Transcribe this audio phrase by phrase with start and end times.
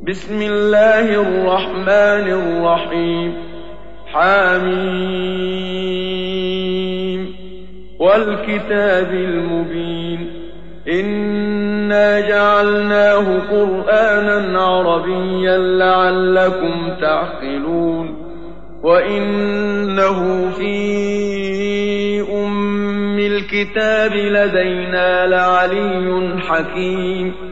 [0.00, 3.34] بسم الله الرحمن الرحيم.
[4.06, 4.92] حاميم
[8.00, 10.30] والكتاب المبين.
[10.92, 18.32] إنا جعلناه قرآنا عربيا لعلكم تعقلون.
[18.84, 20.82] وإنه في
[22.32, 27.51] أم الكتاب لدينا لعلي حكيم.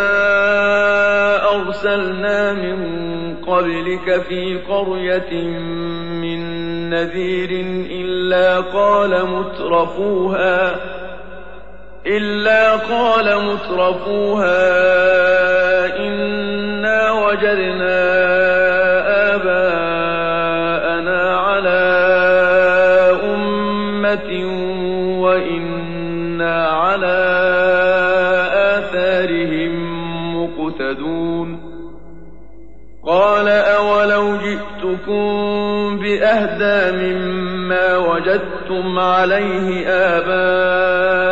[3.91, 5.33] قبلك في قرية
[6.21, 6.39] من
[6.89, 7.49] نذير
[7.91, 10.75] إلا قال مترفوها
[12.07, 14.57] إلا قال مترفوها
[15.99, 18.01] إنا وجدنا
[19.35, 21.81] آباءنا على
[23.23, 24.40] أمة
[38.71, 39.87] وجدتم عليه
[40.17, 41.29] آباءكم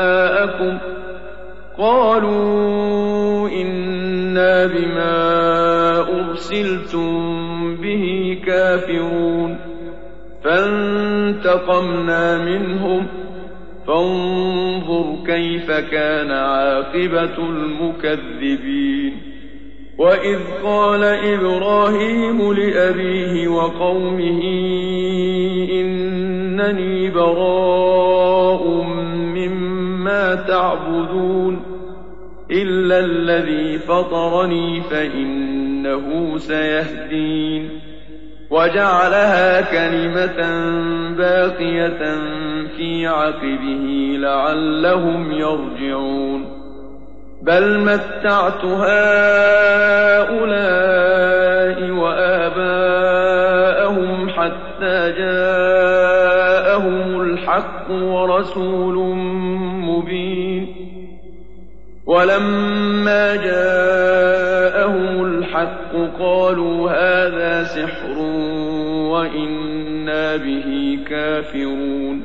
[1.78, 9.58] قالوا إنا بما أرسلتم به كافرون
[10.44, 13.08] فانتقمنا منهم
[13.88, 19.14] فانظر كيف كان عاقبة المكذبين
[19.98, 24.42] وإذ قال إبراهيم لأبيه وقومه
[26.60, 28.68] إنني براء
[29.36, 31.62] مما تعبدون
[32.52, 37.70] إلا الذي فطرني فإنه سيهدين
[38.52, 40.38] وجعلها كلمة
[41.18, 42.18] باقية
[42.78, 46.60] في عقبه لعلهم يرجعون
[47.42, 49.80] بل متعت هؤلاء
[51.92, 53.10] وآباءهم
[54.30, 55.79] حتى جاءهم
[57.90, 58.96] الحق ورسول
[59.86, 60.68] مبين
[62.06, 68.18] ولما جاءهم الحق قالوا هذا سحر
[69.12, 72.24] وإنا به كافرون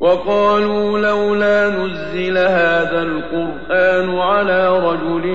[0.00, 5.26] وقالوا لولا نزل هذا القرآن على رجل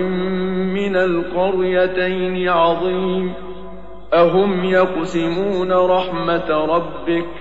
[0.74, 3.34] من القريتين عظيم
[4.14, 7.41] أهم يقسمون رحمة ربك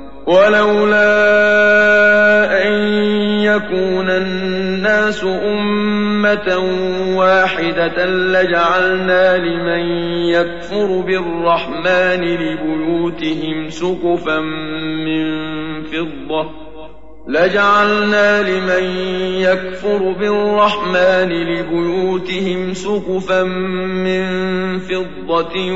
[0.27, 1.07] ولولا
[2.67, 2.73] أن
[3.41, 6.57] يكون الناس أمة
[7.17, 9.85] واحدة لجعلنا لمن
[10.25, 14.39] يكفر بالرحمن لبيوتهم سقفا
[15.05, 15.25] من
[15.83, 16.49] فضة.
[17.27, 18.83] لجعلنا لمن
[19.41, 24.25] يكفر بالرحمن لبيوتهم سقفا من
[24.79, 25.71] فضة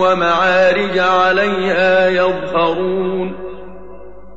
[0.00, 3.51] ومعارج عليها يظهرون.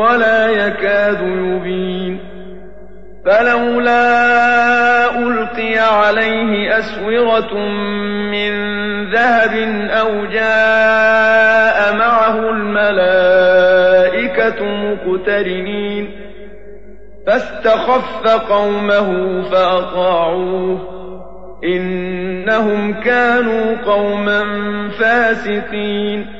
[0.00, 2.18] ولا يكاد يبين.
[3.26, 7.54] فلولا ألقي عليه أسورة
[8.30, 8.52] من
[9.12, 9.54] ذهب
[9.90, 13.64] أو جاء معه الملائكة
[14.64, 16.10] مقترنين.
[17.26, 21.00] فاستخف قومه فأطاعوه.
[21.64, 24.42] إنهم كانوا قوما
[24.88, 26.39] فاسقين.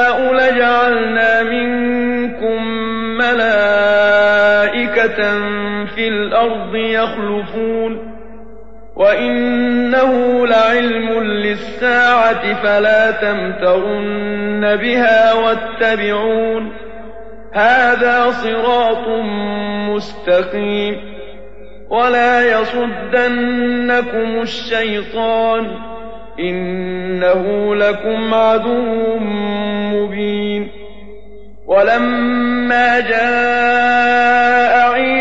[6.93, 8.11] يخلفون
[8.95, 16.71] وإنه لعلم للساعة فلا تمترن بها واتبعون
[17.53, 19.07] هذا صراط
[19.89, 20.95] مستقيم
[21.89, 25.67] ولا يصدنكم الشيطان
[26.39, 29.17] إنه لكم عدو
[29.93, 30.67] مبين
[31.67, 34.60] ولما جاء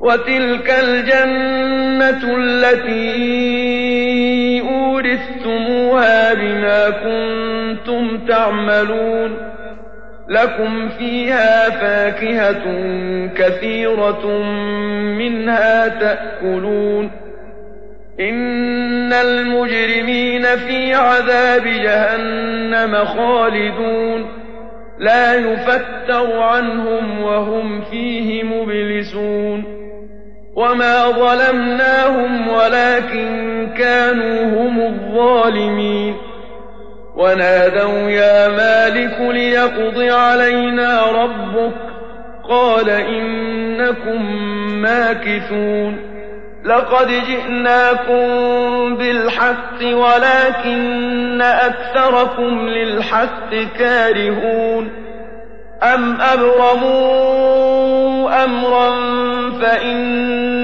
[0.00, 3.08] وتلك الجنة التي
[4.60, 9.36] أورثتموها بما كنتم تعملون.
[10.28, 12.64] لكم فيها فاكهة
[13.36, 14.42] كثيرة
[15.18, 17.10] منها تأكلون.
[18.20, 24.26] إن المجرمين في عذاب جهنم خالدون.
[24.98, 29.77] لا يفتر عنهم وهم فيه مبلسون.
[30.58, 36.16] وما ظلمناهم ولكن كانوا هم الظالمين
[37.16, 41.74] ونادوا يا مالك ليقض علينا ربك
[42.48, 44.22] قال إنكم
[44.82, 45.96] ماكثون
[46.64, 48.26] لقد جئناكم
[48.96, 55.08] بالحق ولكن أكثركم للحق كارهون
[55.82, 57.48] أَمْ أَبْرَمُوا
[58.44, 58.90] أَمْرًا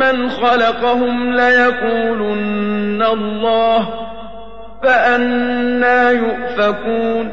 [0.00, 3.86] مَّنْ خَلَقَهُمْ لَيَقُولُنَّ اللَّهُ ۖ
[4.84, 7.32] فَأَنَّىٰ يُؤْفَكُونَ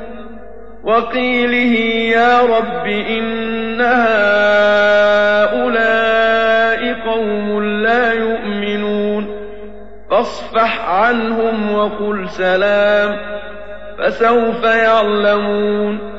[0.83, 1.73] وَقِيلِهِ
[2.17, 3.81] يَا رَبِّ إِنَّ
[5.27, 5.73] هَٰؤُلَاءِ
[7.09, 9.27] قَوْمٌ لَّا يُؤْمِنُونَ
[10.11, 13.15] فَاصْفَحْ عَنْهُمْ وَقُلْ سَلَامٌ
[13.99, 16.16] فَسَوْفَ يَعْلَمُونَ